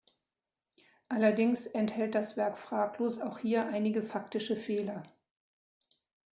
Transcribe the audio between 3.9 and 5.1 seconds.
faktische Fehler.